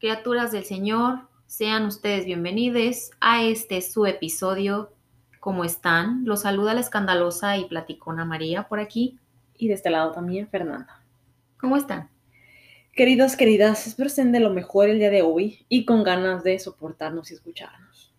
[0.00, 4.94] Criaturas del Señor, sean ustedes bienvenidos a este su episodio.
[5.40, 6.24] ¿Cómo están?
[6.24, 9.18] Los saluda la escandalosa y platicona María por aquí.
[9.58, 11.04] Y de este lado también Fernanda.
[11.60, 12.08] ¿Cómo están?
[12.94, 16.58] Queridos, queridas, espero estén de lo mejor el día de hoy y con ganas de
[16.58, 18.14] soportarnos y escucharnos.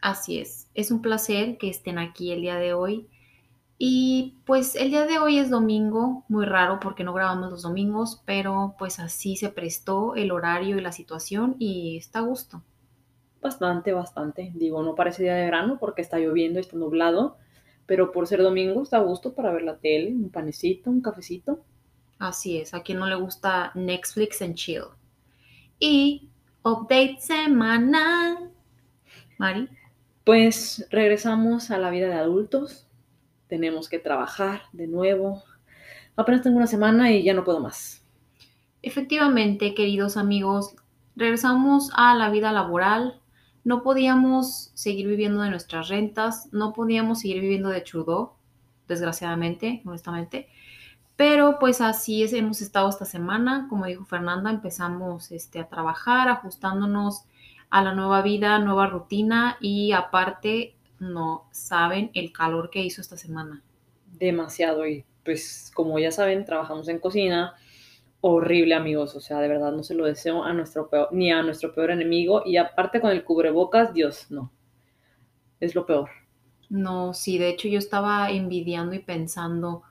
[0.00, 3.08] Así es, es un placer que estén aquí el día de hoy.
[3.84, 8.22] Y pues el día de hoy es domingo, muy raro porque no grabamos los domingos,
[8.24, 12.62] pero pues así se prestó el horario y la situación y está a gusto.
[13.40, 14.52] Bastante, bastante.
[14.54, 17.38] Digo, no parece día de verano porque está lloviendo y está nublado,
[17.84, 21.64] pero por ser domingo está a gusto para ver la tele, un panecito, un cafecito.
[22.20, 24.84] Así es, a quien no le gusta Netflix and chill.
[25.80, 26.28] Y
[26.62, 28.48] update semanal.
[29.38, 29.68] Mari.
[30.22, 32.86] Pues regresamos a la vida de adultos
[33.52, 35.42] tenemos que trabajar de nuevo.
[36.16, 38.02] Apenas tengo una semana y ya no puedo más.
[38.80, 40.74] Efectivamente, queridos amigos,
[41.16, 43.20] regresamos a la vida laboral.
[43.62, 48.32] No podíamos seguir viviendo de nuestras rentas, no podíamos seguir viviendo de Trudeau,
[48.88, 50.48] desgraciadamente, honestamente.
[51.16, 56.30] Pero pues así es, hemos estado esta semana, como dijo Fernanda, empezamos este, a trabajar,
[56.30, 57.26] ajustándonos
[57.68, 63.16] a la nueva vida, nueva rutina y aparte no saben el calor que hizo esta
[63.16, 63.62] semana.
[64.06, 67.54] Demasiado y pues como ya saben, trabajamos en cocina.
[68.20, 71.42] Horrible amigos, o sea, de verdad no se lo deseo a nuestro peor, ni a
[71.42, 74.52] nuestro peor enemigo y aparte con el cubrebocas, Dios, no.
[75.58, 76.08] Es lo peor.
[76.70, 79.82] No, sí, de hecho yo estaba envidiando y pensando,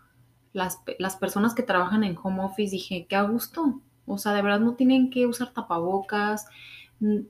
[0.54, 3.82] las, las personas que trabajan en home office, dije, qué a gusto.
[4.06, 6.48] O sea, de verdad no tienen que usar tapabocas,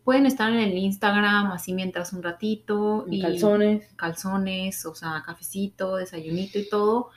[0.04, 3.06] pueden estar en el Instagram así mientras un ratito.
[3.10, 3.88] Y calzones.
[3.96, 7.10] Calzones, o sea, cafecito, desayunito y todo.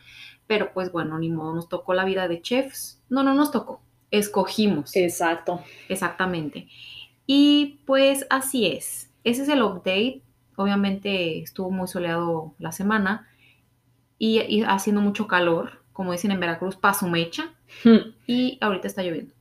[0.47, 3.01] Pero pues bueno, ni modo, nos tocó la vida de chefs.
[3.09, 4.95] No, no nos tocó, escogimos.
[4.95, 5.63] Exacto.
[5.89, 6.69] Exactamente.
[7.27, 9.11] Y pues así es.
[9.25, 10.23] Ese es el update.
[10.57, 13.27] Obviamente estuvo muy soleado la semana
[14.19, 17.53] y, y haciendo mucho calor, como dicen en Veracruz, paso mecha.
[17.83, 18.15] Hmm.
[18.27, 19.34] Y ahorita está lloviendo.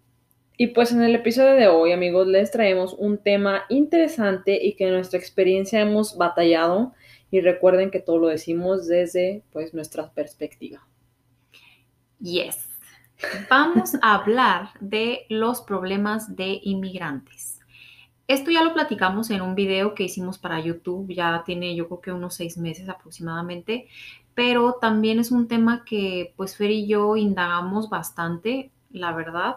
[0.55, 4.87] Y pues en el episodio de hoy, amigos, les traemos un tema interesante y que
[4.87, 6.93] en nuestra experiencia hemos batallado
[7.31, 10.87] y recuerden que todo lo decimos desde pues nuestra perspectiva.
[12.19, 12.69] Yes.
[13.49, 17.59] Vamos a hablar de los problemas de inmigrantes.
[18.27, 22.01] Esto ya lo platicamos en un video que hicimos para YouTube, ya tiene yo creo
[22.01, 23.87] que unos seis meses aproximadamente,
[24.35, 29.55] pero también es un tema que pues Fer y yo indagamos bastante, la verdad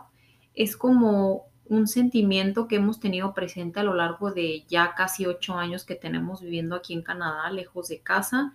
[0.56, 5.54] es como un sentimiento que hemos tenido presente a lo largo de ya casi ocho
[5.54, 8.54] años que tenemos viviendo aquí en Canadá, lejos de casa.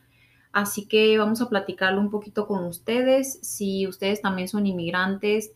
[0.51, 3.39] Así que vamos a platicarlo un poquito con ustedes.
[3.41, 5.51] Si ustedes también son inmigrantes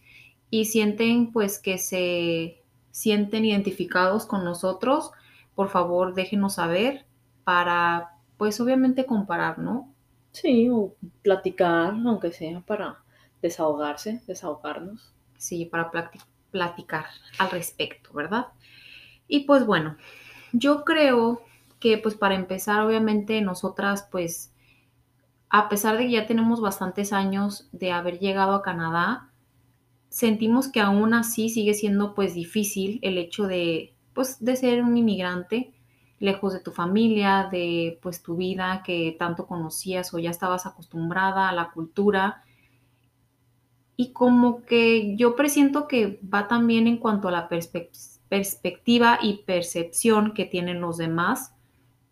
[0.49, 5.11] y sienten pues que se sienten identificados con nosotros,
[5.55, 7.05] por favor déjenos saber
[7.43, 9.91] para pues obviamente comparar, ¿no?
[10.31, 12.99] Sí, o platicar, aunque sea para
[13.41, 15.13] desahogarse, desahogarnos.
[15.37, 17.07] Sí, para platicar platicar
[17.37, 18.47] al respecto, ¿verdad?
[19.27, 19.97] Y pues bueno,
[20.53, 21.41] yo creo
[21.81, 24.53] que pues para empezar, obviamente nosotras pues
[25.49, 29.31] a pesar de que ya tenemos bastantes años de haber llegado a Canadá,
[30.07, 34.95] sentimos que aún así sigue siendo pues difícil el hecho de pues de ser un
[34.95, 35.73] inmigrante
[36.19, 41.49] lejos de tu familia, de pues tu vida que tanto conocías o ya estabas acostumbrada
[41.49, 42.45] a la cultura
[43.97, 50.33] y como que yo presiento que va también en cuanto a la perspectiva y percepción
[50.33, 51.53] que tienen los demás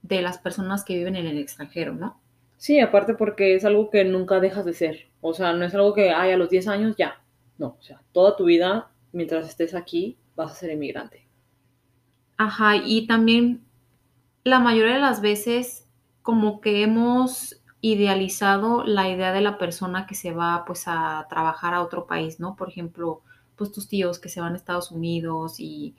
[0.02, 2.20] de las personas que viven en el extranjero, ¿no?
[2.58, 5.08] Sí, aparte porque es algo que nunca dejas de ser.
[5.22, 7.22] O sea, no es algo que, hay a los 10 años ya.
[7.58, 11.28] No, o sea, toda tu vida, mientras estés aquí, vas a ser inmigrante.
[12.38, 13.64] Ajá, y también
[14.44, 15.88] la mayoría de las veces
[16.22, 21.74] como que hemos idealizado la idea de la persona que se va pues a trabajar
[21.74, 22.56] a otro país, ¿no?
[22.56, 23.22] Por ejemplo,
[23.58, 25.94] pues tus tíos que se van a Estados Unidos y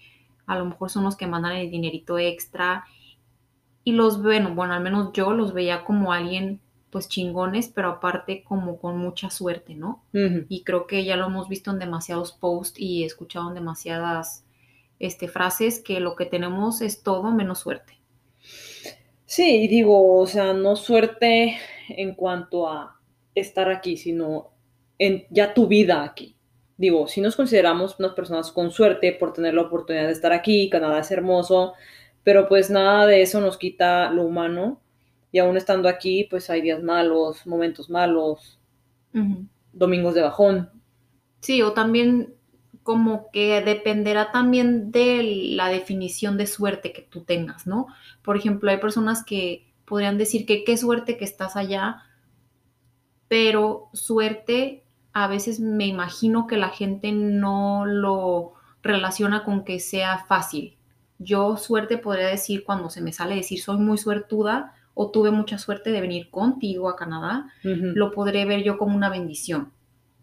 [0.46, 2.86] a lo mejor son los que mandan el dinerito extra
[3.84, 6.58] y los bueno, bueno, al menos yo los veía como alguien
[6.88, 10.02] pues chingones, pero aparte como con mucha suerte, ¿no?
[10.48, 14.46] Y creo que ya lo hemos visto en demasiados posts y escuchado en demasiadas
[14.98, 17.98] este, frases que lo que tenemos es todo menos suerte.
[19.26, 21.58] Sí, digo, o sea, no suerte
[21.88, 23.00] en cuanto a
[23.34, 24.50] estar aquí, sino
[24.98, 26.36] en ya tu vida aquí.
[26.76, 30.69] Digo, si nos consideramos unas personas con suerte por tener la oportunidad de estar aquí,
[30.70, 31.75] Canadá es hermoso,
[32.25, 34.81] pero pues nada de eso nos quita lo humano.
[35.31, 38.60] Y aún estando aquí, pues hay días malos, momentos malos,
[39.72, 40.70] domingos de bajón.
[41.40, 42.34] Sí, o también
[42.84, 45.22] como que dependerá también de
[45.56, 47.86] la definición de suerte que tú tengas, ¿no?
[48.22, 52.02] Por ejemplo, hay personas que podrían decir que qué suerte que estás allá,
[53.28, 60.19] pero suerte a veces me imagino que la gente no lo relaciona con que sea
[60.19, 60.76] fácil.
[61.19, 65.58] Yo suerte podría decir cuando se me sale decir soy muy suertuda o tuve mucha
[65.58, 69.72] suerte de venir contigo a Canadá, lo podré ver yo como una bendición.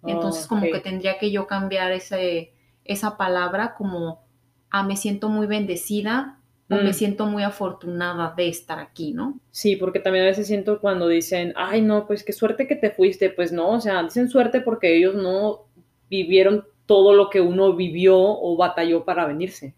[0.03, 2.53] Entonces como que tendría que yo cambiar ese,
[2.83, 4.23] esa palabra como,
[4.69, 6.40] ah, me siento muy bendecida
[6.71, 6.93] o me mm.
[6.93, 9.39] siento muy afortunada de estar aquí, ¿no?
[9.51, 12.91] Sí, porque también a veces siento cuando dicen, ay, no, pues qué suerte que te
[12.91, 15.65] fuiste, pues no, o sea, dicen suerte porque ellos no
[16.09, 19.75] vivieron todo lo que uno vivió o batalló para venirse.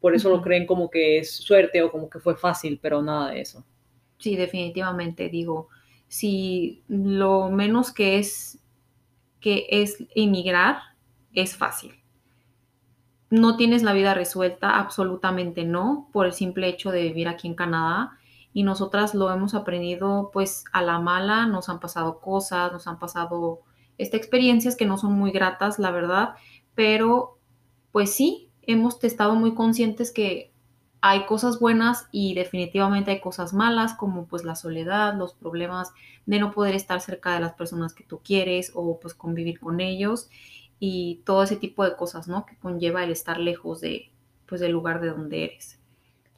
[0.00, 3.30] Por eso lo creen como que es suerte o como que fue fácil, pero nada
[3.30, 3.64] de eso.
[4.18, 5.68] Sí, definitivamente digo,
[6.08, 8.58] si lo menos que es
[9.40, 10.78] que es emigrar
[11.32, 11.92] es fácil.
[13.30, 17.54] No tienes la vida resuelta, absolutamente no, por el simple hecho de vivir aquí en
[17.54, 18.18] Canadá.
[18.54, 22.98] Y nosotras lo hemos aprendido pues a la mala, nos han pasado cosas, nos han
[22.98, 23.60] pasado
[23.98, 26.34] este, experiencias que no son muy gratas, la verdad,
[26.74, 27.38] pero
[27.92, 30.52] pues sí, hemos estado muy conscientes que
[31.00, 35.92] hay cosas buenas y definitivamente hay cosas malas, como pues la soledad, los problemas
[36.26, 39.80] de no poder estar cerca de las personas que tú quieres o pues convivir con
[39.80, 40.28] ellos
[40.80, 42.46] y todo ese tipo de cosas, ¿no?
[42.46, 44.10] Que conlleva el estar lejos de
[44.46, 45.78] pues del lugar de donde eres.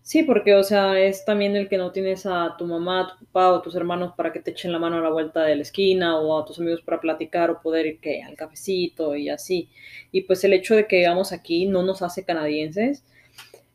[0.02, 3.25] Sí, porque, o sea, es también el que no tienes a tu mamá, a tu
[3.26, 5.54] papá o a tus hermanos para que te echen la mano a la vuelta de
[5.54, 9.28] la esquina o a tus amigos para platicar o poder ir que al cafecito y
[9.28, 9.69] así.
[10.10, 13.04] Y pues el hecho de que vivamos aquí no nos hace canadienses,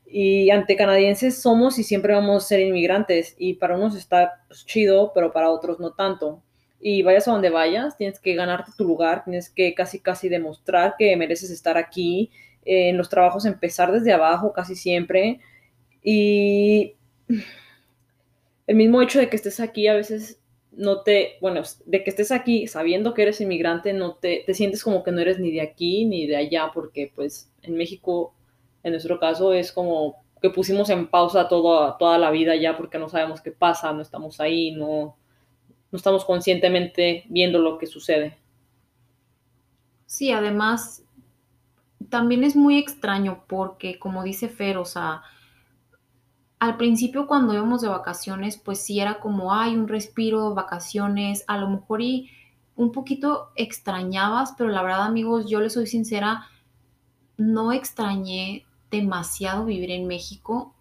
[0.08, 4.66] y ante canadienses somos y siempre vamos a ser inmigrantes y para unos está pues,
[4.66, 6.42] chido, pero para otros no tanto.
[6.88, 10.94] Y vayas a donde vayas, tienes que ganarte tu lugar, tienes que casi casi demostrar
[11.00, 12.30] que mereces estar aquí,
[12.64, 15.40] eh, en los trabajos empezar desde abajo casi siempre.
[16.04, 16.94] Y
[18.68, 20.40] el mismo hecho de que estés aquí a veces
[20.74, 24.84] no te, bueno, de que estés aquí sabiendo que eres inmigrante, no te, te sientes
[24.84, 28.36] como que no eres ni de aquí ni de allá, porque pues en México
[28.84, 33.00] en nuestro caso es como que pusimos en pausa todo, toda la vida ya porque
[33.00, 35.18] no sabemos qué pasa, no estamos ahí, no,
[35.96, 38.38] no estamos conscientemente viendo lo que sucede.
[40.06, 41.04] Sí, además,
[42.10, 45.24] también es muy extraño porque, como dice Fer, o sea,
[46.60, 51.58] al principio cuando íbamos de vacaciones, pues sí era como, hay un respiro, vacaciones, a
[51.58, 52.30] lo mejor y
[52.76, 56.50] un poquito extrañabas, pero la verdad, amigos, yo les soy sincera,
[57.38, 60.76] no extrañé demasiado vivir en México.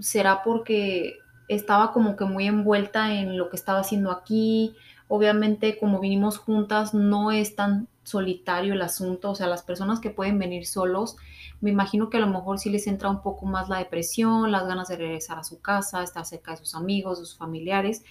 [0.00, 1.14] Será porque
[1.48, 4.76] estaba como que muy envuelta en lo que estaba haciendo aquí.
[5.08, 9.30] Obviamente, como vinimos juntas, no es tan solitario el asunto.
[9.30, 11.16] O sea, las personas que pueden venir solos,
[11.60, 14.66] me imagino que a lo mejor sí les entra un poco más la depresión, las
[14.66, 18.04] ganas de regresar a su casa, estar cerca de sus amigos, sus familiares.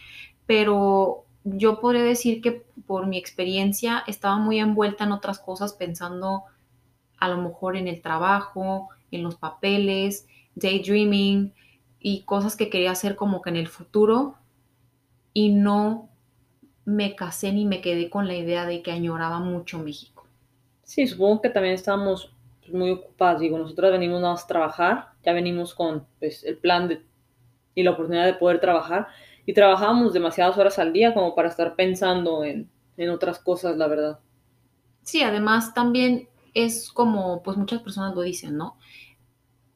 [0.47, 6.43] Pero yo podría decir que por mi experiencia estaba muy envuelta en otras cosas pensando
[7.19, 11.53] a lo mejor en el trabajo, en los papeles, daydreaming
[11.99, 14.35] y cosas que quería hacer como que en el futuro
[15.33, 16.09] y no
[16.85, 20.25] me casé ni me quedé con la idea de que añoraba mucho México.
[20.83, 22.33] Sí, supongo que también estábamos
[22.71, 23.41] muy ocupados.
[23.41, 27.03] Digo, nosotros venimos nada más a trabajar, ya venimos con pues, el plan de,
[27.75, 29.07] y la oportunidad de poder trabajar
[29.45, 33.87] y trabajábamos demasiadas horas al día como para estar pensando en, en otras cosas, la
[33.87, 34.19] verdad.
[35.03, 38.77] Sí, además también es como, pues muchas personas lo dicen, ¿no?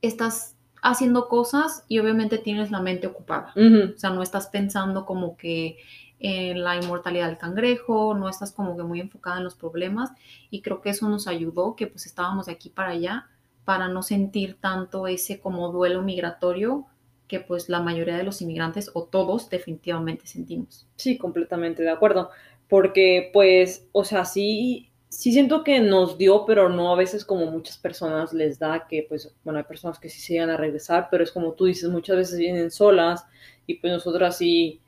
[0.01, 3.53] Estás haciendo cosas y obviamente tienes la mente ocupada.
[3.55, 5.77] O sea, no estás pensando como que
[6.19, 10.11] en la inmortalidad del cangrejo, no estás como que muy enfocada en los problemas
[10.49, 13.27] y creo que eso nos ayudó, que pues estábamos de aquí para allá
[13.65, 16.85] para no sentir tanto ese como duelo migratorio
[17.27, 20.87] que pues la mayoría de los inmigrantes o todos definitivamente sentimos.
[20.95, 22.29] Sí, completamente de acuerdo,
[22.67, 27.45] porque pues, o sea, sí sí siento que nos dio, pero no a veces como
[27.47, 31.09] muchas personas les da, que pues, bueno, hay personas que sí se llegan a regresar,
[31.11, 33.25] pero es como tú dices, muchas veces vienen solas
[33.67, 34.81] y pues nosotras sí,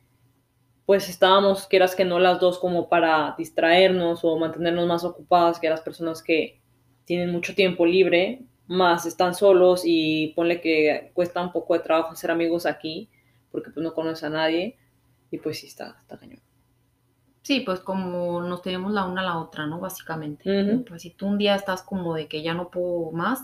[0.85, 5.69] pues estábamos, quieras que no las dos, como para distraernos o mantenernos más ocupadas que
[5.69, 6.61] las personas que
[7.05, 12.13] tienen mucho tiempo libre, más están solos y ponle que cuesta un poco de trabajo
[12.13, 13.09] hacer amigos aquí,
[13.51, 14.77] porque pues no conoces a nadie
[15.31, 16.42] y pues sí está, está cañón.
[17.43, 19.79] Sí, pues como nos tenemos la una a la otra, ¿no?
[19.79, 20.83] Básicamente.
[20.87, 23.43] Pues si tú un día estás como de que ya no puedo más,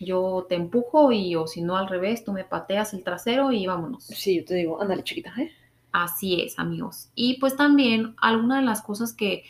[0.00, 3.66] yo te empujo y o si no al revés, tú me pateas el trasero y
[3.66, 4.04] vámonos.
[4.04, 5.52] Sí, yo te digo, ándale chiquita, ¿eh?
[5.92, 7.10] Así es, amigos.
[7.14, 9.44] Y pues también alguna de las cosas que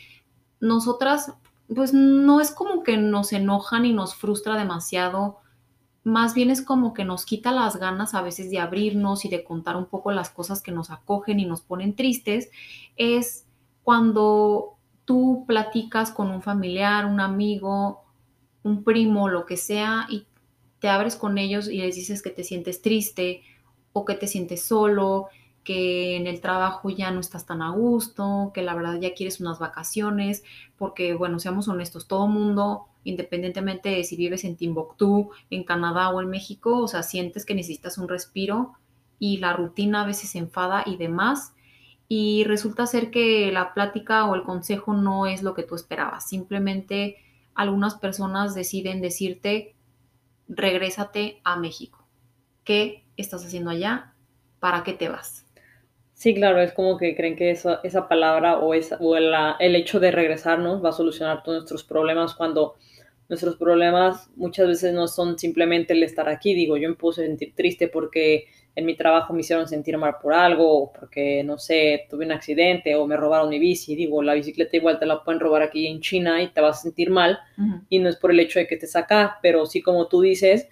[0.59, 1.33] nosotras
[1.73, 5.37] pues no es como que nos enoja ni nos frustra demasiado,
[6.03, 9.43] más bien es como que nos quita las ganas a veces de abrirnos y de
[9.43, 12.49] contar un poco las cosas que nos acogen y nos ponen tristes,
[12.95, 13.45] es
[13.89, 18.03] cuando tú platicas con un familiar, un amigo,
[18.61, 20.27] un primo, lo que sea, y
[20.77, 23.41] te abres con ellos y les dices que te sientes triste
[23.91, 25.29] o que te sientes solo,
[25.63, 29.39] que en el trabajo ya no estás tan a gusto, que la verdad ya quieres
[29.39, 30.43] unas vacaciones,
[30.77, 36.21] porque bueno, seamos honestos, todo mundo, independientemente de si vives en Timbuktu, en Canadá o
[36.21, 38.73] en México, o sea, sientes que necesitas un respiro
[39.17, 41.53] y la rutina a veces enfada y demás.
[42.09, 46.27] Y resulta ser que la plática o el consejo no es lo que tú esperabas.
[46.27, 47.17] Simplemente
[47.53, 49.75] algunas personas deciden decirte,
[50.47, 52.07] regrésate a México.
[52.63, 54.15] ¿Qué estás haciendo allá?
[54.59, 55.45] ¿Para qué te vas?
[56.13, 60.01] Sí, claro, es como que creen que esa, esa palabra o, esa, o el hecho
[60.01, 62.75] de regresarnos va a solucionar todos nuestros problemas cuando
[63.29, 66.53] nuestros problemas muchas veces no son simplemente el estar aquí.
[66.55, 70.33] Digo, yo me a sentir triste porque en mi trabajo me hicieron sentir mal por
[70.33, 73.95] algo, o porque, no sé, tuve un accidente o me robaron mi bici.
[73.95, 76.81] Digo, la bicicleta igual te la pueden robar aquí en China y te vas a
[76.83, 77.39] sentir mal.
[77.57, 77.81] Ujú.
[77.89, 80.67] Y no es por el hecho de que estés acá, pero sí como tú dices,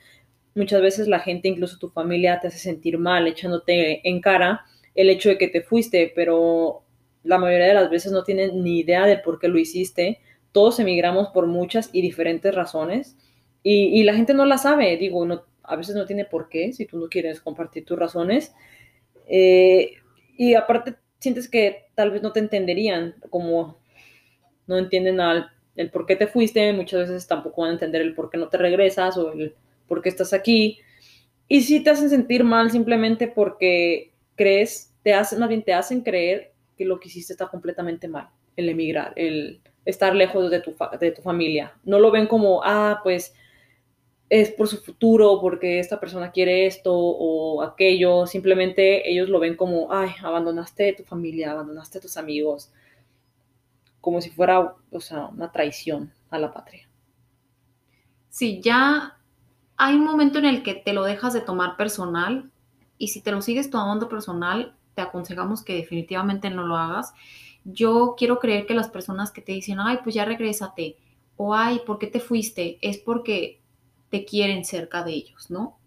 [0.56, 4.62] muchas veces la gente, incluso tu familia, te hace sentir mal echándote en cara
[4.96, 6.84] el hecho de que te fuiste, pero
[7.24, 10.20] la mayoría de las veces no tienen ni idea de por qué lo hiciste.
[10.52, 13.18] Todos emigramos por muchas y diferentes razones
[13.64, 14.98] y, y la gente no la sabe.
[14.98, 18.54] Digo, no, a veces no tiene por qué si tú no quieres compartir tus razones.
[19.28, 19.92] Eh,
[20.38, 23.78] y aparte sientes que tal vez no te entenderían, como
[24.68, 28.16] no entienden al, el por qué te fuiste, muchas veces tampoco van a entender el
[28.16, 29.56] por qué no te regresas o el
[29.88, 30.80] por qué estás aquí.
[31.48, 36.02] Y sí te hacen sentir mal simplemente porque crees, te hacen, más bien te hacen
[36.02, 40.76] creer que lo que hiciste está completamente mal, el emigrar, el estar lejos de tu,
[41.00, 41.74] de tu familia.
[41.84, 43.34] No lo ven como, ah, pues
[44.30, 49.56] es por su futuro, porque esta persona quiere esto o aquello, simplemente ellos lo ven
[49.56, 52.72] como, ay, abandonaste tu familia, abandonaste tus amigos,
[54.02, 56.90] como si fuera, o sea, una traición a la patria.
[58.30, 59.18] Sí, ya
[59.78, 62.52] hay un momento en el que te lo dejas de tomar personal
[62.98, 67.14] y si te lo sigues tomando personal, te aconsejamos que definitivamente no lo hagas.
[67.64, 70.98] Yo quiero creer que las personas que te dicen, ay, pues ya regrésate,
[71.38, 72.78] o ay, ¿por qué te fuiste?
[72.82, 73.62] Es porque
[74.10, 75.78] te quieren cerca de ellos, ¿no?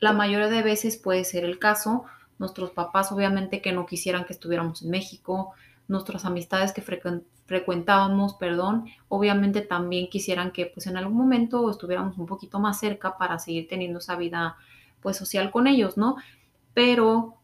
[0.00, 2.04] La mayoría de veces puede ser el caso.
[2.38, 5.52] Nuestros papás obviamente que no quisieran que estuviéramos en México,
[5.88, 12.18] nuestras amistades que frecu frecuentábamos, perdón, obviamente también quisieran que pues en algún momento estuviéramos
[12.18, 14.58] un poquito más cerca para seguir teniendo esa vida
[15.00, 16.16] pues social con ellos, ¿no?
[16.74, 17.38] Pero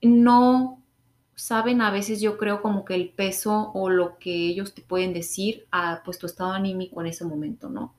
[0.00, 0.82] no
[1.34, 5.12] saben a veces yo creo como que el peso o lo que ellos te pueden
[5.12, 7.94] decir a pues tu estado anímico en ese momento, ¿no?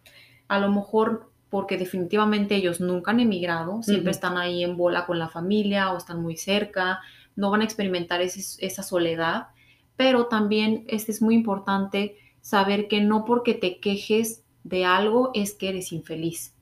[0.50, 5.18] A lo mejor porque definitivamente ellos nunca han emigrado, siempre están ahí en bola con
[5.18, 7.00] la familia o están muy cerca,
[7.38, 9.48] no van a experimentar ese- esa soledad,
[9.96, 15.54] pero también este es muy importante saber que no porque te quejes de algo es
[15.54, 16.54] que eres infeliz.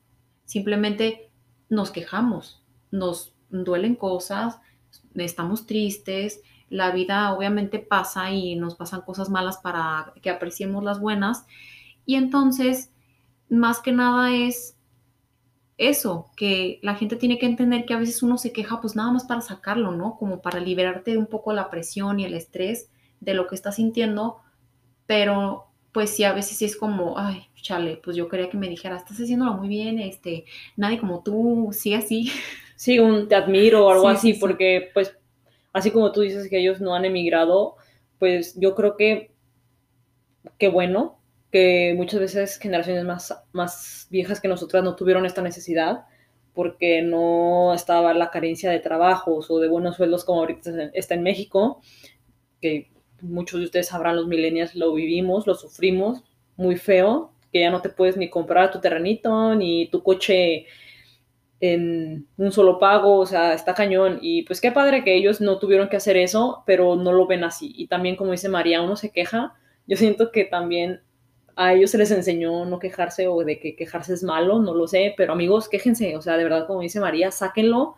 [0.44, 1.30] Simplemente
[1.68, 4.58] nos quejamos, nos duelen cosas,
[5.14, 6.40] estamos tristes,
[6.70, 11.44] la vida obviamente pasa y nos pasan cosas malas para que apreciemos las buenas.
[12.06, 12.90] Y entonces,
[13.50, 14.76] más que nada es
[15.76, 19.12] eso, que la gente tiene que entender que a veces uno se queja pues nada
[19.12, 20.16] más para sacarlo, ¿no?
[20.18, 22.90] Como para liberarte de un poco la presión y el estrés
[23.20, 24.38] de lo que estás sintiendo,
[25.06, 28.68] pero pues sí, a veces sí es como, ay, chale, pues yo quería que me
[28.68, 30.44] dijera, estás haciéndolo muy bien, este,
[30.76, 32.32] nadie como tú, sí, así.
[32.76, 34.40] Sí, un te admiro o algo Sí, así, sí, sí.
[34.40, 35.16] porque pues
[35.72, 37.76] así como tú dices que ellos no han emigrado,
[38.18, 39.32] pues yo creo que
[40.58, 41.17] qué bueno
[41.50, 46.04] que muchas veces generaciones más, más viejas que nosotras no tuvieron esta necesidad
[46.54, 51.22] porque no estaba la carencia de trabajos o de buenos sueldos como ahorita está en
[51.22, 51.80] México,
[52.60, 52.90] que
[53.22, 56.24] muchos de ustedes sabrán, los millennials lo vivimos, lo sufrimos
[56.56, 60.66] muy feo, que ya no te puedes ni comprar tu terrenito, ni tu coche
[61.60, 64.18] en un solo pago, o sea, está cañón.
[64.20, 67.44] Y pues qué padre que ellos no tuvieron que hacer eso, pero no lo ven
[67.44, 67.72] así.
[67.76, 69.54] Y también, como dice María, uno se queja.
[69.86, 71.02] Yo siento que también
[71.60, 74.86] a ellos se les enseñó no quejarse o de que quejarse es malo, no lo
[74.86, 77.96] sé, pero amigos, quéjense, o sea, de verdad, como dice María, sáquenlo.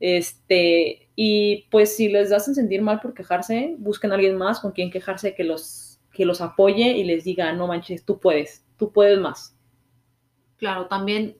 [0.00, 4.72] Este, y pues si les hacen sentir mal por quejarse, busquen a alguien más con
[4.72, 8.90] quien quejarse que los, que los apoye y les diga, no manches, tú puedes, tú
[8.92, 9.54] puedes más.
[10.56, 11.36] Claro, también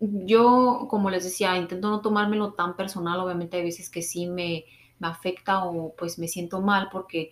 [0.00, 4.64] yo, como les decía, intento no tomármelo tan personal, obviamente hay veces que sí me,
[4.98, 7.30] me afecta o pues me siento mal porque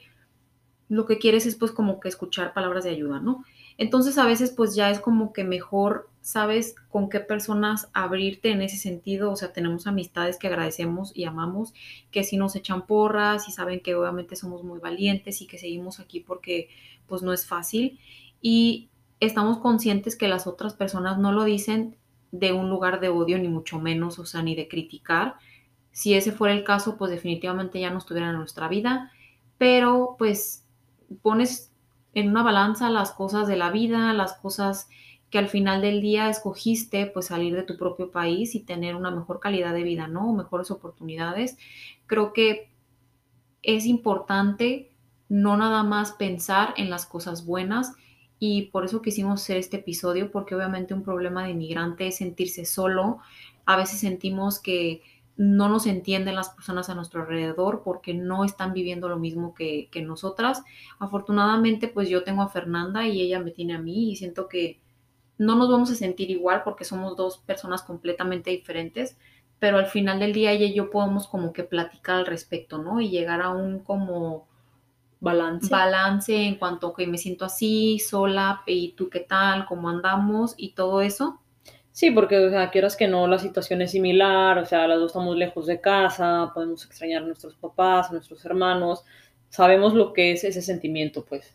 [0.91, 3.45] lo que quieres es pues como que escuchar palabras de ayuda, ¿no?
[3.79, 8.63] Entonces a veces pues ya es como que mejor sabes con qué personas abrirte en
[8.63, 11.75] ese sentido, o sea, tenemos amistades que agradecemos y amamos,
[12.11, 15.99] que si nos echan porras y saben que obviamente somos muy valientes y que seguimos
[15.99, 16.69] aquí porque
[17.07, 17.99] pues no es fácil.
[18.41, 18.89] Y
[19.21, 21.97] estamos conscientes que las otras personas no lo dicen
[22.31, 25.35] de un lugar de odio ni mucho menos, o sea, ni de criticar.
[25.91, 29.11] Si ese fuera el caso, pues definitivamente ya no estuviera en nuestra vida,
[29.59, 30.65] pero pues
[31.21, 31.72] pones
[32.15, 34.89] en una balanza las cosas de la vida, las cosas
[35.31, 39.11] que al final del día escogiste, pues salir de tu propio país y tener una
[39.11, 40.33] mejor calidad de vida, ¿no?
[40.35, 41.57] Mejores oportunidades.
[42.07, 42.71] Creo que
[43.63, 44.93] es importante
[45.31, 47.95] no nada más pensar en las cosas buenas
[48.39, 52.67] y por eso quisimos hacer este episodio, porque obviamente un problema de inmigrante es sentirse
[52.67, 53.21] solo.
[53.65, 55.01] A veces sentimos que
[55.43, 59.91] no nos entienden las personas a nuestro alrededor porque no están viviendo lo mismo que,
[60.07, 60.63] nosotras.
[61.01, 64.79] Afortunadamente, pues yo tengo a Fernanda y ella me tiene a mí y siento que
[65.39, 69.17] no nos vamos a sentir igual porque somos dos personas completamente diferentes,
[69.59, 73.01] pero al final del día ella y yo podemos como que platicar al respecto, ¿no?
[73.01, 74.47] Y llegar a un como
[75.19, 75.69] balance.
[75.69, 80.75] Balance en cuanto que me siento así, sola, y tú qué tal, cómo andamos y
[80.75, 81.42] todo eso.
[81.93, 85.11] Sí, porque, o sea, quieras que no, la situación es similar, o sea, las dos
[85.11, 89.05] estamos lejos de casa, podemos extrañar a nuestros papás, a nuestros hermanos,
[89.51, 91.55] sabemos lo que es ese sentimiento, pues.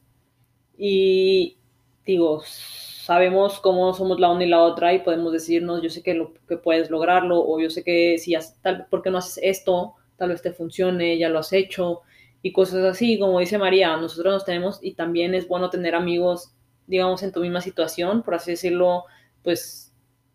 [0.77, 1.57] Y
[2.05, 6.13] digo, sabemos cómo somos la una y la otra y podemos decirnos, yo sé que,
[6.13, 9.95] lo, que puedes lograrlo, o yo sé que si tal, ¿por qué no haces esto?
[10.17, 12.01] Tal vez te funcione, ya lo has hecho,
[12.43, 16.53] y cosas así, como dice María, nosotros nos tenemos y también es bueno tener amigos,
[16.85, 19.05] digamos, en tu misma situación, por así decirlo,
[19.43, 19.86] pues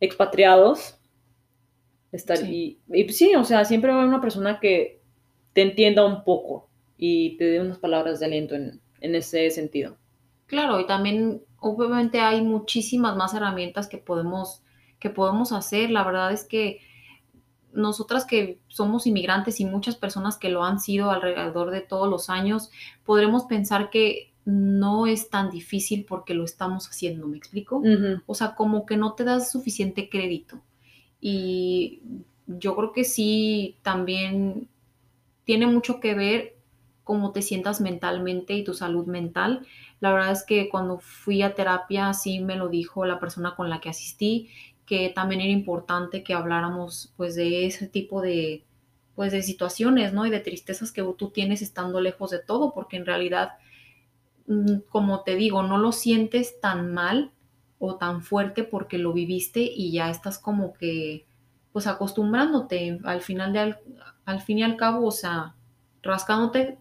[0.03, 0.99] expatriados.
[2.11, 2.79] Estar, Y,
[3.09, 5.01] sí, o sea, siempre va a haber una persona que
[5.55, 6.69] te entienda un poco
[6.99, 9.97] y te dé unas palabras de aliento en, en ese sentido.
[10.47, 14.63] Claro, y también obviamente hay muchísimas más herramientas que podemos,
[14.99, 15.91] que podemos hacer.
[15.91, 16.81] La verdad es que
[17.73, 22.29] nosotras que somos inmigrantes y muchas personas que lo han sido alrededor de todos los
[22.29, 22.71] años,
[23.05, 27.83] podremos pensar que no es tan difícil porque lo estamos haciendo, ¿me explico?
[28.27, 30.61] O sea, como que no te das suficiente crédito.
[31.21, 32.01] Y
[32.47, 34.69] yo creo que sí, también
[35.45, 36.57] tiene mucho que ver
[37.05, 39.67] cómo te sientas mentalmente y tu salud mental.
[40.01, 43.71] La verdad es que cuando fui a terapia, sí me lo dijo la persona con
[43.71, 44.49] la que asistí,
[44.87, 48.65] que también era importante que habláramos pues de ese tipo de
[49.15, 50.25] pues de situaciones, ¿no?
[50.27, 53.53] Y de tristezas que tú tienes estando lejos de todo, porque en realidad
[54.89, 57.33] como te digo, no lo sientes tan mal
[57.79, 61.27] o tan fuerte porque lo viviste y ya estás como que,
[61.73, 63.77] pues acostumbrándote al final de,
[64.25, 65.55] al, fin y al cabo, o sea,
[66.03, 66.79] rascándote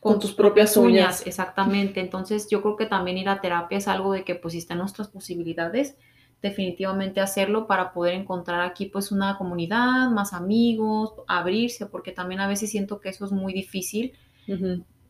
[0.00, 1.26] con, tus propias uñas.
[1.26, 2.00] Exactamente.
[2.00, 4.74] Entonces yo creo que también ir a terapia es algo de que pues si está
[4.74, 5.96] en nuestras posibilidades,
[6.42, 12.48] definitivamente hacerlo para poder encontrar aquí pues una comunidad, más amigos, abrirse, porque también a
[12.48, 14.12] veces siento que eso es muy difícil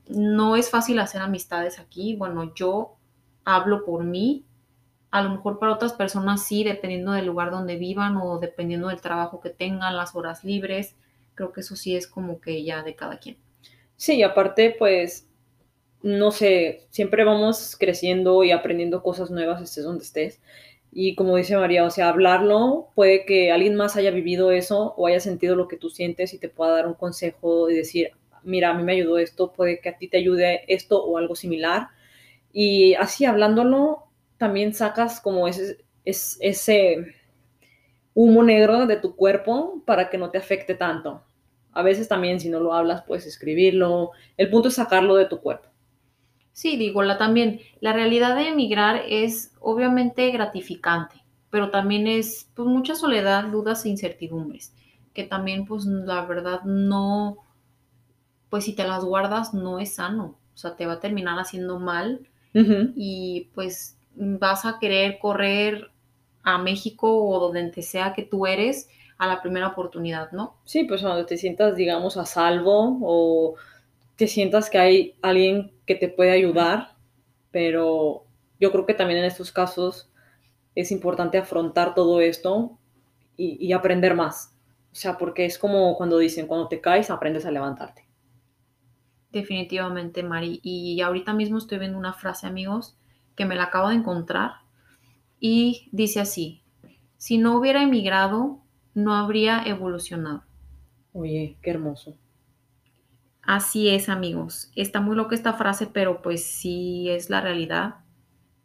[0.09, 2.17] no es fácil hacer amistades aquí.
[2.17, 2.97] Bueno, yo
[3.45, 4.45] hablo por mí.
[5.11, 9.01] A lo mejor para otras personas sí, dependiendo del lugar donde vivan o dependiendo del
[9.01, 10.97] trabajo que tengan, las horas libres.
[11.35, 13.37] Creo que eso sí es como que ya de cada quien.
[13.97, 15.29] Sí, aparte, pues,
[16.03, 20.41] no sé, siempre vamos creciendo y aprendiendo cosas nuevas, estés donde estés.
[20.93, 25.07] Y como dice María, o sea, hablarlo, puede que alguien más haya vivido eso o
[25.07, 28.13] haya sentido lo que tú sientes y te pueda dar un consejo y decir,
[28.49, 31.37] mira, a mí me ayudó esto, puede que a ti te ayude esto o algo
[31.37, 31.89] similar.
[32.53, 34.09] Y así hablándolo,
[34.39, 37.15] también sacas como ese, ese
[38.15, 41.23] humo negro de tu cuerpo para que no te afecte tanto.
[41.73, 44.11] A veces también si no lo hablas, puedes escribirlo.
[44.37, 45.69] El punto es sacarlo de tu cuerpo.
[46.53, 51.15] Sí, digo, la, también la realidad de emigrar es obviamente gratificante,
[51.51, 54.75] pero también es pues mucha soledad, dudas e incertidumbres,
[55.15, 57.37] que también pues la verdad no,
[58.51, 61.79] pues si te las guardas no es sano, o sea, te va a terminar haciendo
[61.79, 62.29] mal
[62.97, 65.93] y pues vas a querer correr
[66.43, 70.57] a México o donde sea que tú eres a la primera oportunidad, ¿no?
[70.65, 73.55] Sí, pues cuando te sientas, digamos, a salvo o
[74.17, 76.97] te sientas que hay alguien que te puede ayudar,
[77.53, 78.25] pero
[78.59, 80.11] yo creo que también en estos casos
[80.75, 82.79] es importante afrontar todo esto
[83.37, 84.55] y, y aprender más.
[84.91, 88.08] O sea, porque es como cuando dicen, cuando te caes, aprendes a levantarte.
[89.39, 90.59] Definitivamente, Mari.
[90.65, 92.99] Y ahorita mismo estoy viendo una frase, amigos,
[93.37, 94.53] que me la acabo de encontrar
[95.39, 96.65] y dice así,
[97.17, 98.61] si no hubiera emigrado,
[98.95, 100.43] no habría evolucionado.
[101.13, 102.17] Oye, qué hermoso.
[103.43, 104.73] Así es, amigos.
[104.75, 108.01] Está muy loca esta frase, pero pues sí es la realidad.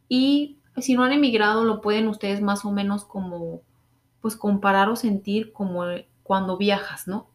[0.09, 3.61] Y si no han emigrado, lo pueden ustedes más o menos como,
[4.21, 5.83] pues comparar o sentir como
[6.23, 7.29] cuando viajas, ¿no?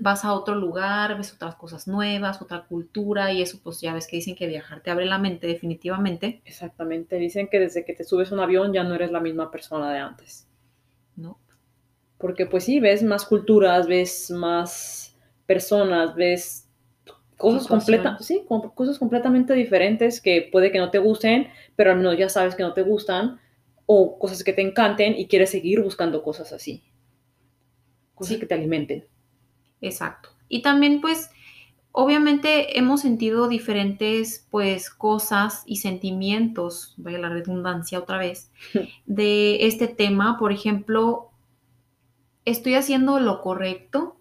[0.00, 4.08] Vas a otro lugar, ves otras cosas nuevas, otra cultura y eso pues ya ves
[4.08, 7.16] que dicen que viajar te abre la mente definitivamente, Exactamente.
[7.16, 9.92] Dicen que desde que te subes a un avión ya no eres la misma persona
[9.92, 10.48] de antes.
[11.16, 11.38] ¿no?
[12.18, 16.68] Porque pues sí, ves más culturas, ves más personas, ves
[17.36, 18.44] cosas, completa, sí,
[18.74, 22.62] cosas completamente diferentes que puede que no te gusten, pero al menos ya sabes que
[22.62, 23.40] no te gustan,
[23.86, 26.82] o cosas que te encanten y quieres seguir buscando cosas así.
[28.14, 28.40] Cosas Sí.
[28.40, 29.04] que te alimenten.
[29.82, 30.30] Exacto.
[30.48, 31.30] Y también, pues,
[31.90, 38.50] obviamente hemos sentido diferentes, pues, cosas y sentimientos, vaya la redundancia otra vez,
[39.06, 40.38] de este tema.
[40.38, 41.30] Por ejemplo,
[42.46, 44.16] ¿estoy haciendo lo correcto?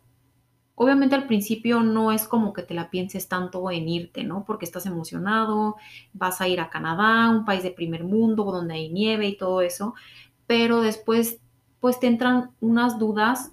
[0.75, 4.45] Obviamente al principio no es como que te la pienses tanto en irte, ¿no?
[4.45, 5.75] Porque estás emocionado,
[6.13, 9.61] vas a ir a Canadá, un país de primer mundo, donde hay nieve y todo
[9.61, 9.93] eso,
[10.47, 11.39] pero después,
[11.79, 13.51] pues te entran unas dudas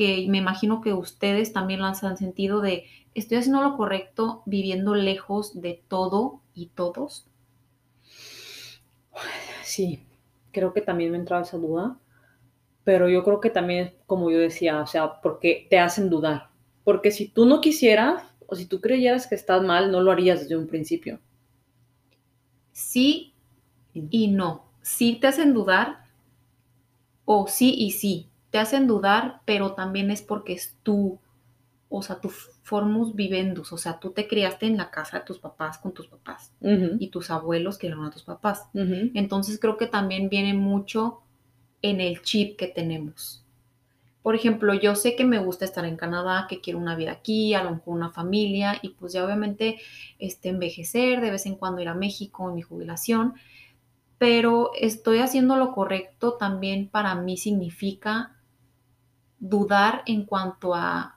[0.00, 4.94] que me imagino que ustedes también las han sentido de, ¿estoy haciendo lo correcto viviendo
[4.94, 7.26] lejos de todo y todos?
[9.62, 10.02] Sí,
[10.52, 11.98] creo que también me entraba esa duda,
[12.82, 16.48] pero yo creo que también es como yo decía, o sea, porque te hacen dudar.
[16.82, 20.40] Porque si tú no quisieras o si tú creyeras que estás mal, no lo harías
[20.40, 21.20] desde un principio.
[22.72, 23.34] Sí
[23.92, 24.64] y no.
[24.80, 26.04] Sí te hacen dudar
[27.26, 28.29] o sí y sí.
[28.50, 31.18] Te hacen dudar, pero también es porque es tú,
[31.88, 35.38] o sea, tu formus vivendus, o sea, tú te criaste en la casa de tus
[35.38, 38.66] papás con tus papás y tus abuelos criaron a tus papás.
[38.72, 41.22] Entonces creo que también viene mucho
[41.82, 43.44] en el chip que tenemos.
[44.22, 47.54] Por ejemplo, yo sé que me gusta estar en Canadá, que quiero una vida aquí,
[47.54, 49.78] a lo mejor una familia y pues ya obviamente
[50.18, 53.34] este, envejecer, de vez en cuando ir a México en mi jubilación,
[54.18, 58.36] pero estoy haciendo lo correcto también para mí significa
[59.40, 61.16] dudar en cuanto a,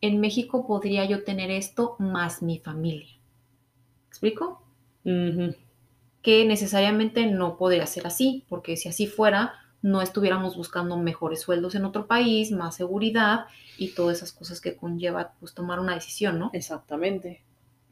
[0.00, 3.16] en México podría yo tener esto más mi familia.
[3.16, 4.62] ¿Me ¿Explico?
[5.04, 11.74] Que necesariamente no podría ser así, porque si así fuera, no estuviéramos buscando mejores sueldos
[11.74, 16.38] en otro país, más seguridad y todas esas cosas que conlleva pues tomar una decisión,
[16.38, 16.50] ¿no?
[16.52, 17.42] Exactamente.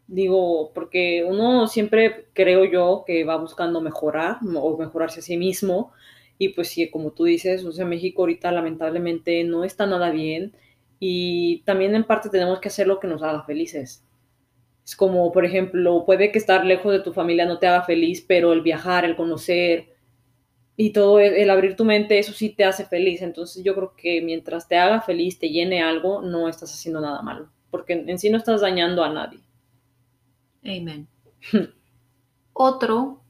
[0.06, 5.92] Digo, porque uno siempre creo yo que va buscando mejorar o mejorarse a sí mismo.
[6.40, 10.56] Y pues sí, como tú dices, o sea, México ahorita lamentablemente no está nada bien.
[10.98, 14.06] Y también en parte tenemos que hacer lo que nos haga felices.
[14.82, 18.24] Es como, por ejemplo, puede que estar lejos de tu familia no te haga feliz,
[18.26, 19.94] pero el viajar, el conocer
[20.78, 23.20] y todo, el, el abrir tu mente, eso sí te hace feliz.
[23.20, 27.20] Entonces yo creo que mientras te haga feliz, te llene algo, no estás haciendo nada
[27.20, 27.50] malo.
[27.70, 29.40] Porque en, sí no estás dañando a nadie.
[30.64, 31.06] Amen.
[32.54, 33.20] Otro,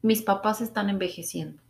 [0.00, 1.63] mis papás están envejeciendo.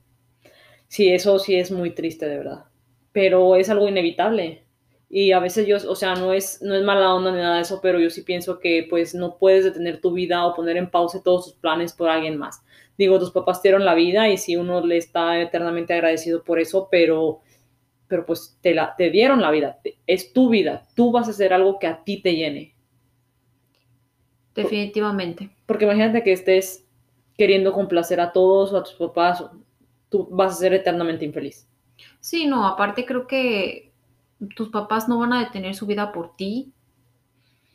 [0.95, 2.67] Sí, eso sí es muy triste, de verdad.
[3.11, 4.63] Pero es algo inevitable.
[5.11, 7.63] Y a veces yo, o sea, no es, no es mala onda ni nada de
[7.63, 10.89] eso, pero yo sí pienso que pues no puedes detener tu vida o poner en
[10.89, 12.65] pausa todos tus planes por alguien más.
[12.97, 16.61] Digo, tus papás te dieron la vida y sí uno le está eternamente agradecido por
[16.61, 17.41] eso, pero,
[18.07, 19.81] pero pues te, la, te dieron la vida.
[20.07, 20.85] Es tu vida.
[20.95, 22.77] Tú vas a hacer algo que a ti te llene.
[24.55, 25.51] Definitivamente.
[25.67, 26.87] Porque imagínate que estés
[27.37, 29.43] queriendo complacer a todos o a tus papás,
[30.15, 31.67] tú vas a ser eternamente infeliz.
[32.21, 33.93] Sí, no, aparte creo que
[34.55, 36.73] tus papás no van a detener su vida por ti.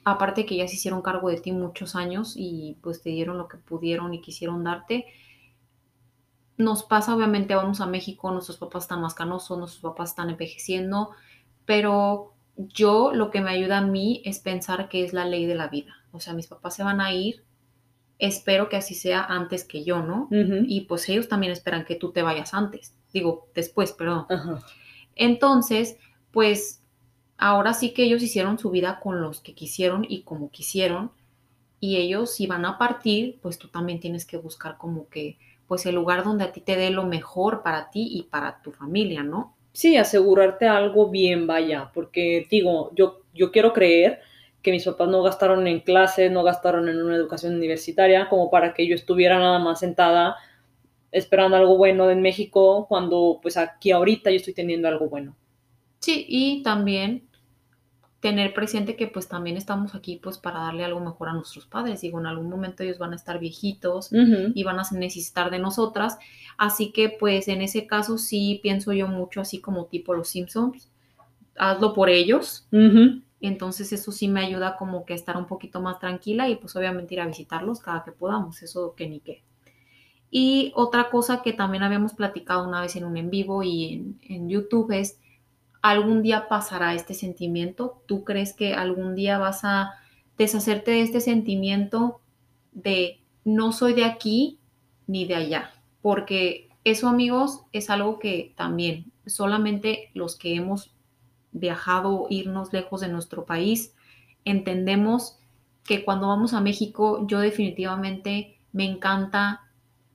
[0.06, 3.50] Aparte que ya se hicieron cargo de ti muchos años y pues te dieron lo
[3.50, 5.06] que pudieron y quisieron darte.
[6.56, 11.10] Nos pasa, obviamente, vamos a México, nuestros papás están más canosos, nuestros papás están envejeciendo,
[11.66, 15.56] pero yo lo que me ayuda a mí es pensar que es la ley de
[15.56, 15.94] la vida.
[16.14, 17.44] O sea, mis papás se van a ir,
[18.20, 20.28] espero que así sea antes que yo, ¿no?
[20.30, 24.26] Y pues ellos también esperan que tú te vayas antes, digo, después, perdón.
[25.16, 25.98] Entonces,
[26.32, 26.84] pues
[27.38, 31.12] ahora sí que ellos hicieron su vida con los que quisieron y como quisieron.
[31.80, 35.86] Y ellos si van a partir, pues tú también tienes que buscar como que, pues
[35.86, 39.24] el lugar donde a ti te dé lo mejor para ti y para tu familia,
[39.24, 39.56] ¿no?
[39.72, 44.20] Sí, asegurarte algo bien, vaya, porque digo, yo, yo quiero creer
[44.62, 48.74] que mis papás no gastaron en clases, no gastaron en una educación universitaria, como para
[48.74, 50.36] que yo estuviera nada más sentada
[51.12, 55.36] esperando algo bueno en México, cuando pues aquí ahorita yo estoy teniendo algo bueno.
[56.00, 57.30] Sí, y también
[58.20, 62.02] tener presente que pues también estamos aquí pues para darle algo mejor a nuestros padres.
[62.02, 66.18] Digo, en algún momento ellos van a estar viejitos y van a necesitar de nosotras.
[66.58, 70.90] Así que pues en ese caso sí pienso yo mucho así como tipo los Simpsons.
[71.56, 72.68] Hazlo por ellos.
[73.42, 76.76] Entonces eso sí me ayuda como que a estar un poquito más tranquila y pues
[76.76, 79.44] obviamente ir a visitarlos cada que podamos, eso que ni qué.
[80.32, 84.20] Y otra cosa que también habíamos platicado una vez en un en vivo y en,
[84.22, 85.20] en YouTube es,
[85.82, 88.04] ¿algún día pasará este sentimiento?
[88.06, 89.94] ¿Tú crees que algún día vas a
[90.38, 92.22] deshacerte de este sentimiento
[92.72, 94.60] de no soy de aquí
[95.08, 95.72] ni de allá?
[96.02, 100.92] Porque eso, amigos, es algo que también solamente los que hemos
[101.52, 103.96] viajado, irnos lejos de nuestro país,
[104.46, 105.40] entendemos
[105.84, 109.62] que cuando vamos a México, yo definitivamente me encanta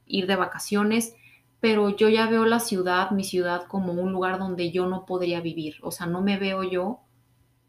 [0.07, 1.15] ir de vacaciones,
[1.61, 5.41] pero yo ya veo la ciudad, mi ciudad, como un lugar donde yo no podría
[5.41, 5.77] vivir.
[5.83, 7.01] O sea, no me veo yo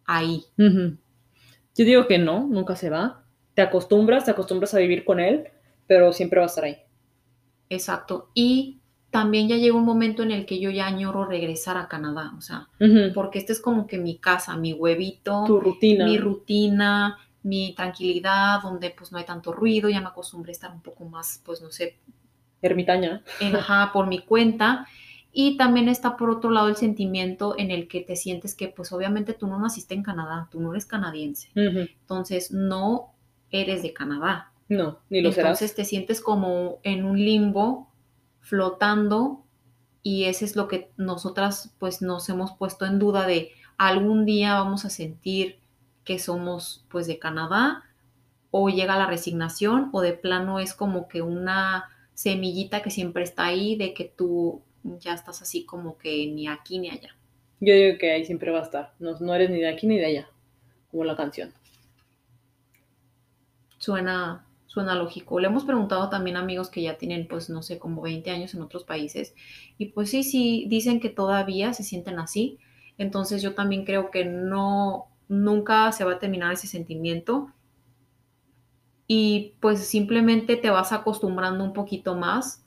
[0.05, 0.43] ahí.
[0.57, 3.23] Yo digo que no, nunca se va.
[3.53, 5.47] Te acostumbras, te acostumbras a vivir con él,
[5.87, 6.77] pero siempre va a estar ahí.
[7.69, 8.29] Exacto.
[8.33, 8.81] Y
[9.15, 12.33] también ya llega un momento en el que yo ya añoro regresar a Canadá.
[12.37, 12.67] O sea,
[13.13, 16.05] porque este es como que mi casa, mi huevito, Tu rutina.
[16.05, 20.71] mi rutina, mi tranquilidad, donde pues no hay tanto ruido, ya me acostumbré a estar
[20.71, 21.97] un poco más, pues no sé,
[22.61, 23.21] Ermitaña.
[23.41, 24.87] ajá, por mi cuenta.
[25.37, 28.93] Y también está por otro lado el sentimiento en el que te sientes que pues
[28.93, 33.11] obviamente tú no naciste en Canadá, tú no eres canadiense, entonces no
[33.51, 34.51] eres de Canadá.
[34.69, 35.49] No, ni lo serás.
[35.61, 37.91] Entonces te sientes como en un limbo,
[38.45, 39.43] flotando,
[40.03, 44.53] y ese es lo que nosotras pues nos hemos puesto en duda de algún día
[44.53, 45.59] vamos a sentir
[46.03, 47.83] que somos pues de Canadá,
[48.51, 53.45] o llega la resignación, o de plano es como que una semillita que siempre está
[53.45, 57.17] ahí de que tú ya estás así como que ni aquí ni allá.
[57.59, 58.93] Yo digo que ahí siempre va a estar.
[58.99, 60.29] No, no eres ni de aquí ni de allá,
[60.91, 61.51] como la canción.
[63.79, 65.39] Suena, suena.
[65.39, 68.53] Le hemos preguntado también a amigos que ya tienen, pues, no sé, como 20 años
[68.53, 69.33] en otros países.
[69.77, 72.59] Y pues sí, sí, dicen que todavía se sienten así.
[72.97, 77.49] Entonces yo también creo que no, nunca se va a terminar ese sentimiento.
[79.07, 82.65] Y pues simplemente te vas acostumbrando un poquito más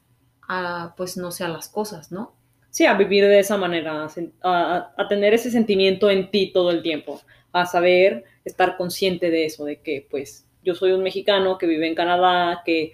[0.49, 2.33] a, pues, no sé, a las cosas, ¿no?
[2.71, 4.07] Sí, a vivir de esa manera,
[4.43, 7.21] a- a tener ese sentimiento en ti todo el tiempo,
[7.53, 11.89] a saber estar consciente de eso, de que pues yo soy un mexicano que vive
[11.89, 12.93] en Canadá, que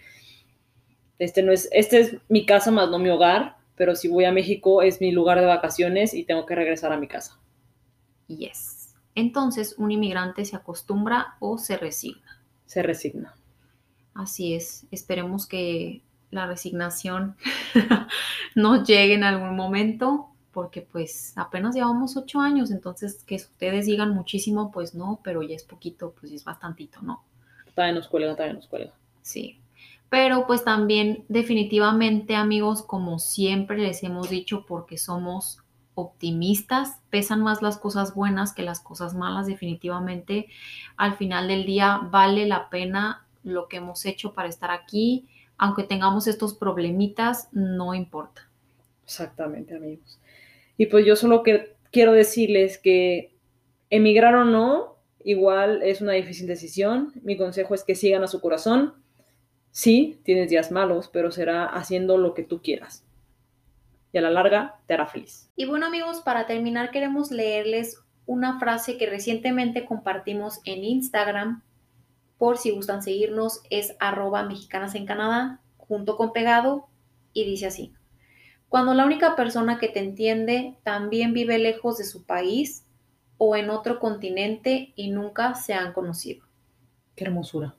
[1.19, 4.33] este no es, este es mi casa más no mi hogar, pero si voy a
[4.33, 7.41] México es mi lugar de vacaciones y tengo que regresar a mi casa.
[8.29, 8.95] Yes.
[9.17, 12.41] Entonces, un inmigrante se acostumbra o se resigna.
[12.67, 13.35] Se resigna.
[14.15, 17.37] Así es, esperemos que la resignación
[18.55, 24.15] nos llegue en algún momento, porque pues apenas llevamos ocho años, entonces que ustedes digan
[24.15, 27.25] muchísimo, pues no, pero ya es poquito, pues es bastantito, ¿no?
[27.75, 28.93] Todavía nos cuelga, todavía nos cuelga.
[29.23, 29.61] Sí.
[30.09, 35.59] Pero pues también definitivamente amigos, como siempre les hemos dicho, porque somos
[35.95, 40.49] optimistas, pesan más las cosas buenas que las cosas malas, definitivamente
[40.97, 45.85] al final del día vale la pena lo que hemos hecho para estar aquí, aunque
[45.85, 48.49] tengamos estos problemitas, no importa.
[49.05, 50.19] Exactamente, amigos.
[50.77, 53.35] Y pues yo solo que quiero decirles que
[53.91, 54.94] emigrar o no,
[55.25, 57.13] igual es una difícil decisión.
[57.23, 58.95] Mi consejo es que sigan a su corazón.
[59.71, 63.05] Sí, tienes días malos, pero será haciendo lo que tú quieras.
[64.13, 65.51] Y a la larga te hará feliz.
[65.57, 71.63] Y bueno amigos, para terminar queremos leerles una frase que recientemente compartimos en Instagram.
[72.39, 76.87] Por si gustan seguirnos, es arroba mexicanas en Canadá, junto con pegado,
[77.33, 77.93] y dice así.
[78.69, 82.84] Cuando la única persona que te entiende también vive lejos de su país
[83.47, 86.47] o en otro continente y nunca se han conocido.
[87.15, 87.77] Qué hermosura.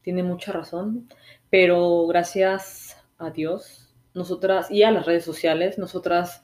[0.00, 1.08] Tiene mucha razón,
[1.50, 6.42] pero gracias a Dios, nosotras y a las redes sociales, nosotras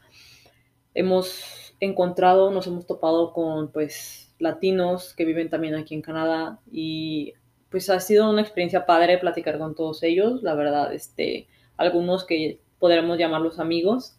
[0.93, 7.33] hemos encontrado, nos hemos topado con pues latinos que viven también aquí en Canadá y
[7.71, 12.61] pues ha sido una experiencia padre platicar con todos ellos, la verdad, este, algunos que
[12.79, 14.19] podremos llamarlos amigos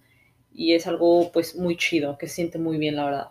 [0.52, 3.28] y es algo pues muy chido, que se siente muy bien, la verdad.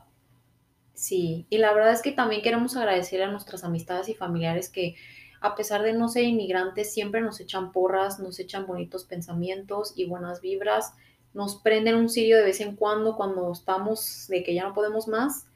[0.95, 4.95] Sí, y la verdad es que también queremos agradecer a nuestras amistades y familiares que
[5.41, 10.07] a pesar de no ser inmigrantes siempre nos echan porras, nos echan bonitos pensamientos y
[10.07, 10.93] buenas vibras,
[11.35, 15.09] nos prenden un cirio de vez en cuando cuando estamos de que ya no podemos
[15.09, 15.47] más.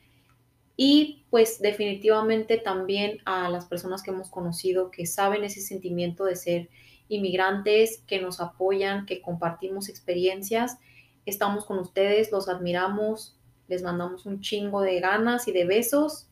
[0.77, 6.37] Y pues definitivamente también a las personas que hemos conocido que saben ese sentimiento de
[6.37, 6.68] ser
[7.09, 10.79] inmigrantes, que nos apoyan, que compartimos experiencias.
[11.25, 13.36] Estamos con ustedes, los admiramos,
[13.68, 16.29] les mandamos un chingo de ganas y de besos.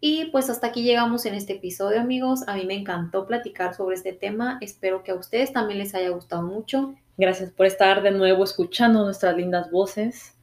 [0.00, 2.46] Y pues hasta aquí llegamos en este episodio, amigos.
[2.46, 4.58] A mí me encantó platicar sobre este tema.
[4.60, 6.94] Espero que a ustedes también les haya gustado mucho.
[7.16, 10.34] Gracias por estar de nuevo escuchando nuestras lindas voces.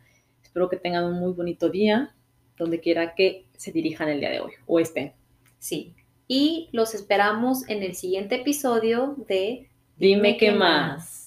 [0.42, 2.16] Espero que tengan un muy bonito día,
[2.58, 5.14] donde quiera que se dirijan el día de hoy o estén.
[5.60, 5.94] Sí.
[6.28, 9.70] Y los esperamos en el siguiente episodio de
[10.02, 11.21] Dime qué más.